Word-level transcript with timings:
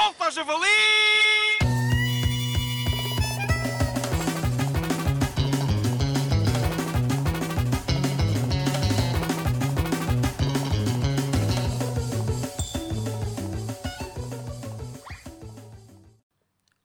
Solta, 0.00 0.30
javali! 0.30 0.66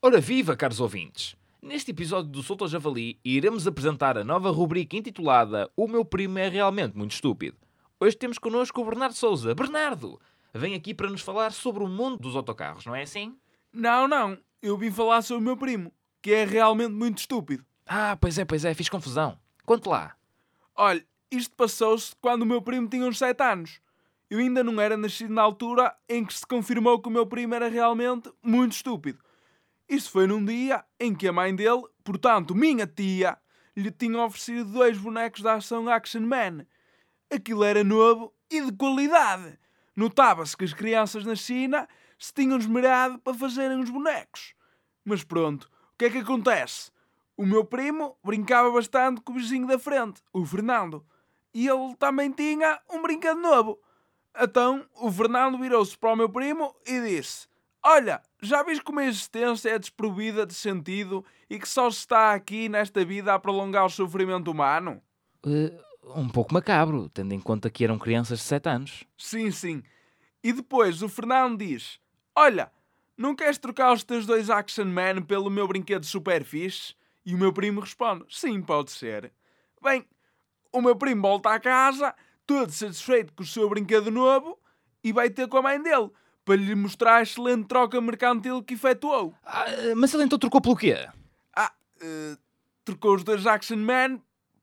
Ora 0.00 0.20
viva, 0.20 0.56
caros 0.56 0.80
ouvintes! 0.80 1.36
Neste 1.60 1.90
episódio 1.90 2.30
do 2.30 2.42
Solto 2.42 2.64
ao 2.64 2.68
Javali, 2.68 3.20
iremos 3.22 3.66
apresentar 3.66 4.16
a 4.16 4.24
nova 4.24 4.50
rubrica 4.50 4.96
intitulada 4.96 5.70
O 5.76 5.86
meu 5.86 6.02
primo 6.02 6.38
é 6.38 6.48
realmente 6.48 6.96
muito 6.96 7.12
estúpido. 7.12 7.58
Hoje 8.00 8.16
temos 8.16 8.38
connosco 8.38 8.80
o 8.80 8.84
Bernardo 8.86 9.14
Souza. 9.14 9.54
Bernardo, 9.54 10.18
vem 10.54 10.74
aqui 10.74 10.94
para 10.94 11.08
nos 11.08 11.22
falar 11.22 11.52
sobre 11.52 11.82
o 11.82 11.88
mundo 11.88 12.18
dos 12.18 12.36
autocarros, 12.36 12.86
não 12.86 12.94
é 12.94 13.02
assim? 13.02 13.36
Não, 13.72 14.06
não. 14.06 14.38
Eu 14.60 14.76
vim 14.76 14.90
falar 14.90 15.22
sobre 15.22 15.42
o 15.42 15.44
meu 15.44 15.56
primo, 15.56 15.92
que 16.20 16.32
é 16.32 16.44
realmente 16.44 16.92
muito 16.92 17.18
estúpido. 17.18 17.64
Ah, 17.86 18.16
pois 18.20 18.38
é, 18.38 18.44
pois 18.44 18.64
é, 18.64 18.74
fiz 18.74 18.88
confusão. 18.88 19.38
Quanto 19.64 19.90
lá? 19.90 20.16
Olha, 20.74 21.04
isto 21.30 21.54
passou-se 21.56 22.14
quando 22.20 22.42
o 22.42 22.46
meu 22.46 22.62
primo 22.62 22.88
tinha 22.88 23.06
uns 23.06 23.18
7 23.18 23.42
anos. 23.42 23.80
Eu 24.30 24.38
ainda 24.38 24.64
não 24.64 24.80
era 24.80 24.96
nascido 24.96 25.32
na 25.32 25.42
altura 25.42 25.94
em 26.08 26.24
que 26.24 26.32
se 26.32 26.46
confirmou 26.46 27.00
que 27.00 27.08
o 27.08 27.12
meu 27.12 27.26
primo 27.26 27.54
era 27.54 27.68
realmente 27.68 28.32
muito 28.42 28.72
estúpido. 28.72 29.18
Isto 29.88 30.10
foi 30.10 30.26
num 30.26 30.42
dia 30.42 30.84
em 30.98 31.14
que 31.14 31.28
a 31.28 31.32
mãe 31.32 31.54
dele, 31.54 31.82
portanto 32.02 32.54
minha 32.54 32.86
tia, 32.86 33.36
lhe 33.76 33.90
tinha 33.90 34.18
oferecido 34.24 34.72
dois 34.72 34.96
bonecos 34.96 35.42
da 35.42 35.54
ação 35.54 35.88
Action 35.88 36.22
Man. 36.22 36.66
Aquilo 37.30 37.64
era 37.64 37.84
novo 37.84 38.32
e 38.50 38.62
de 38.62 38.72
qualidade. 38.72 39.58
Notava-se 39.94 40.56
que 40.56 40.64
as 40.64 40.72
crianças 40.72 41.24
na 41.24 41.34
China 41.34 41.88
se 42.18 42.32
tinham 42.32 42.58
esmerado 42.58 43.18
para 43.18 43.34
fazerem 43.34 43.80
os 43.80 43.90
bonecos. 43.90 44.54
Mas 45.04 45.24
pronto, 45.24 45.64
o 45.92 45.98
que 45.98 46.06
é 46.06 46.10
que 46.10 46.18
acontece? 46.18 46.90
O 47.36 47.44
meu 47.44 47.64
primo 47.64 48.16
brincava 48.22 48.70
bastante 48.70 49.20
com 49.20 49.32
o 49.32 49.36
vizinho 49.36 49.66
da 49.66 49.78
frente, 49.78 50.22
o 50.32 50.44
Fernando. 50.44 51.04
E 51.52 51.66
ele 51.66 51.94
também 51.96 52.30
tinha 52.30 52.80
um 52.90 53.02
brinquedo 53.02 53.40
novo. 53.40 53.78
Então 54.40 54.86
o 54.94 55.10
Fernando 55.10 55.58
virou-se 55.58 55.96
para 55.96 56.12
o 56.12 56.16
meu 56.16 56.28
primo 56.28 56.74
e 56.86 57.00
disse: 57.00 57.46
Olha, 57.84 58.22
já 58.40 58.62
viste 58.62 58.84
como 58.84 59.00
a 59.00 59.04
existência 59.04 59.70
é 59.70 59.78
desprovida 59.78 60.46
de 60.46 60.54
sentido 60.54 61.24
e 61.50 61.58
que 61.58 61.68
só 61.68 61.90
se 61.90 61.98
está 61.98 62.32
aqui 62.32 62.68
nesta 62.68 63.04
vida 63.04 63.34
a 63.34 63.38
prolongar 63.38 63.84
o 63.84 63.90
sofrimento 63.90 64.50
humano? 64.50 65.02
Eh, 65.44 65.72
um 66.04 66.28
pouco 66.28 66.52
macabro, 66.52 67.08
tendo 67.08 67.32
em 67.32 67.40
conta 67.40 67.70
que 67.70 67.84
eram 67.84 67.98
crianças 67.98 68.38
de 68.38 68.44
7 68.44 68.68
anos. 68.68 69.04
Sim, 69.16 69.50
sim. 69.50 69.82
E 70.42 70.52
depois 70.52 71.02
o 71.02 71.08
Fernando 71.08 71.58
diz: 71.58 72.00
Olha, 72.34 72.70
não 73.16 73.34
queres 73.34 73.58
trocar 73.58 73.92
os 73.92 74.02
teus 74.02 74.26
dois 74.26 74.50
Action 74.50 74.86
Man 74.86 75.22
pelo 75.22 75.50
meu 75.50 75.66
brinquedo 75.68 76.04
super 76.04 76.44
fixe? 76.44 76.94
E 77.24 77.34
o 77.34 77.38
meu 77.38 77.52
primo 77.52 77.80
responde: 77.80 78.24
Sim, 78.28 78.60
pode 78.62 78.90
ser. 78.90 79.32
Bem, 79.80 80.04
o 80.72 80.80
meu 80.80 80.96
primo 80.96 81.22
volta 81.22 81.50
à 81.50 81.60
casa, 81.60 82.14
todo 82.46 82.70
satisfeito 82.70 83.32
com 83.32 83.42
o 83.42 83.46
seu 83.46 83.68
brinquedo 83.68 84.10
novo, 84.10 84.58
e 85.04 85.12
vai 85.12 85.30
ter 85.30 85.48
com 85.48 85.58
a 85.58 85.62
mãe 85.62 85.80
dele 85.80 86.10
para 86.44 86.56
lhe 86.56 86.74
mostrar 86.74 87.16
a 87.16 87.22
excelente 87.22 87.68
troca 87.68 88.00
mercantil 88.00 88.62
que 88.62 88.74
efetuou. 88.74 89.32
Ah, 89.44 89.66
mas 89.96 90.12
ele 90.12 90.24
então 90.24 90.38
trocou 90.38 90.60
pelo 90.60 90.76
quê? 90.76 91.08
Ah, 91.54 91.72
eh, 92.00 92.36
trocou 92.84 93.14
os 93.14 93.22
dois 93.22 93.46
Action 93.46 93.76
Man 93.76 94.20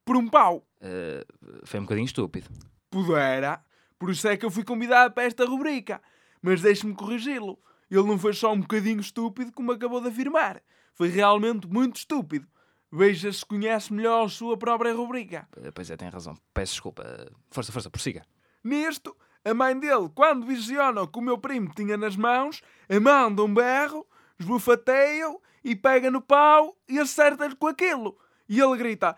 por 0.09 0.17
um 0.17 0.27
pau. 0.27 0.65
Eh, 0.81 1.23
foi 1.65 1.79
um 1.79 1.83
bocadinho 1.83 2.07
estúpido. 2.07 2.49
Pudera. 2.89 3.63
Por 3.99 4.09
isso 4.09 4.27
é 4.27 4.35
que 4.35 4.43
eu 4.43 4.49
fui 4.49 4.63
convidado 4.63 5.13
para 5.13 5.25
esta 5.25 5.45
rubrica. 5.45 6.01
Mas 6.41 6.63
deixe-me 6.63 6.95
corrigi-lo. 6.95 7.59
Ele 7.91 8.07
não 8.07 8.17
foi 8.17 8.33
só 8.33 8.51
um 8.51 8.59
bocadinho 8.59 8.99
estúpido, 8.99 9.51
como 9.51 9.71
acabou 9.71 10.01
de 10.01 10.07
afirmar. 10.07 10.63
Foi 10.95 11.09
realmente 11.09 11.67
muito 11.67 11.97
estúpido. 11.97 12.47
Veja 12.91 13.31
se 13.31 13.45
conhece 13.45 13.93
melhor 13.93 14.25
a 14.25 14.29
sua 14.29 14.57
própria 14.57 14.95
rubrica. 14.95 15.47
Eh, 15.57 15.69
pois 15.69 15.91
é, 15.91 15.95
tem 15.95 16.09
razão. 16.09 16.35
Peço 16.55 16.73
desculpa. 16.73 17.03
Força, 17.51 17.71
força, 17.71 17.91
prossiga. 17.91 18.25
Nisto, 18.63 19.15
a 19.45 19.53
mãe 19.53 19.79
dele, 19.79 20.09
quando 20.15 20.43
visiona 20.43 21.03
o 21.03 21.07
que 21.07 21.19
o 21.19 21.21
meu 21.21 21.37
primo 21.37 21.71
tinha 21.75 21.97
nas 21.97 22.15
mãos, 22.15 22.63
manda 22.99 23.43
um 23.43 23.53
berro, 23.53 24.07
esbufateia-o 24.39 25.39
e 25.63 25.75
pega 25.75 26.09
no 26.09 26.19
pau 26.19 26.75
e 26.87 26.97
acerta-lhe 26.97 27.55
com 27.55 27.67
aquilo. 27.67 28.17
E 28.49 28.59
ele 28.59 28.75
grita: 28.75 29.15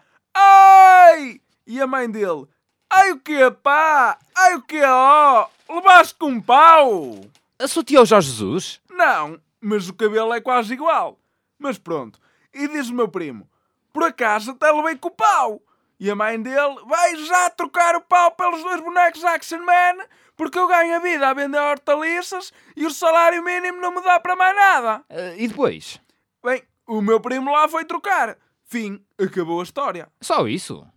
Ai! 1.02 1.42
E 1.66 1.82
a 1.82 1.88
mãe 1.88 2.10
dele: 2.10 2.46
Ai 2.90 3.12
o 3.12 3.20
que 3.20 3.52
pá? 3.64 4.18
Ai 4.36 4.56
o 4.56 4.62
que 4.62 4.82
ó? 4.84 5.48
Levaste 5.70 6.16
com 6.16 6.28
um 6.28 6.42
pau? 6.42 7.22
Associa 7.58 8.00
ao 8.00 8.06
Jorge 8.06 8.30
Jesus? 8.30 8.82
Não, 8.90 9.40
mas 9.60 9.90
o 9.90 9.94
cabelo 9.94 10.34
é 10.34 10.42
quase 10.42 10.74
igual. 10.74 11.18
Mas 11.58 11.78
pronto. 11.78 12.20
E 12.54 12.68
diz 12.68 12.90
o 12.90 12.94
meu 12.94 13.08
primo: 13.08 13.50
Por 13.94 14.04
acaso 14.04 14.52
até 14.52 14.72
levei 14.72 14.96
com 14.96 15.08
o 15.08 15.12
pau. 15.12 15.62
E 16.00 16.10
a 16.10 16.16
mãe 16.16 16.42
dele 16.42 16.78
vai 16.88 17.16
já 17.18 17.50
trocar 17.52 17.96
o 17.96 18.02
pau 18.02 18.32
pelos 18.32 18.64
dois 18.64 18.82
bonecos 18.82 19.24
Action 19.24 19.60
Man 19.60 20.04
porque 20.42 20.58
eu 20.58 20.68
ganho 20.68 20.96
a 20.96 21.00
vida 21.00 21.30
a 21.30 21.34
vender 21.36 21.60
hortaliças 21.60 22.52
e 22.76 22.84
o 22.84 22.90
salário 22.90 23.44
mínimo 23.44 23.80
não 23.80 23.94
me 23.94 24.02
dá 24.02 24.20
para 24.20 24.36
mais 24.36 24.56
nada. 24.56 25.04
Eh, 25.08 25.36
e 25.38 25.48
depois? 25.48 26.02
Bem, 26.44 26.64
o 26.88 27.00
meu 27.00 27.20
primo 27.20 27.52
lá 27.52 27.68
foi 27.68 27.86
trocar. 27.86 28.36
Fim, 28.72 29.04
acabou 29.22 29.60
a 29.60 29.64
história. 29.64 30.08
Só 30.22 30.48
isso? 30.48 30.88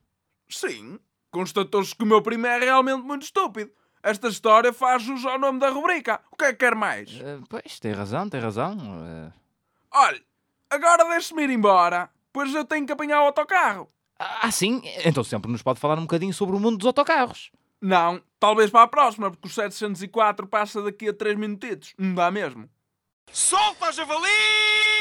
Sim, 0.48 0.96
constatou-se 1.32 1.92
que 1.92 2.04
o 2.04 2.06
meu 2.06 2.22
primo 2.22 2.46
é 2.46 2.56
realmente 2.56 3.02
muito 3.02 3.22
estúpido. 3.24 3.72
Esta 4.00 4.28
história 4.28 4.72
faz 4.72 5.02
jus 5.02 5.26
ao 5.26 5.40
nome 5.40 5.58
da 5.58 5.70
rubrica. 5.70 6.20
O 6.30 6.36
que 6.36 6.44
é 6.44 6.52
que 6.52 6.58
quer 6.60 6.76
mais? 6.76 7.10
Eh, 7.20 7.40
pois, 7.48 7.80
tem 7.80 7.90
razão, 7.90 8.28
tem 8.28 8.38
razão. 8.40 8.76
Eh, 9.04 9.32
Olha, 9.90 10.22
agora 10.70 11.08
deixe-me 11.08 11.42
ir 11.42 11.50
embora, 11.50 12.08
pois 12.32 12.54
eu 12.54 12.64
tenho 12.64 12.86
que 12.86 12.92
apanhar 12.92 13.20
o 13.22 13.26
autocarro. 13.26 13.90
Ah, 14.20 14.52
sim? 14.52 14.80
Então 15.04 15.24
sempre 15.24 15.50
nos 15.50 15.60
pode 15.62 15.80
falar 15.80 15.98
um 15.98 16.02
bocadinho 16.02 16.32
sobre 16.32 16.54
o 16.54 16.60
mundo 16.60 16.78
dos 16.78 16.86
autocarros. 16.86 17.50
Não, 17.82 18.22
talvez 18.38 18.70
para 18.70 18.82
a 18.82 18.88
próxima, 18.88 19.32
porque 19.32 19.48
o 19.48 19.50
704 19.50 20.46
passa 20.46 20.80
daqui 20.80 21.08
a 21.08 21.12
3 21.12 21.36
minutitos. 21.36 21.92
Não 21.98 22.14
dá 22.14 22.30
mesmo. 22.30 22.70
Solta, 23.32 23.90
javali! 23.90 24.93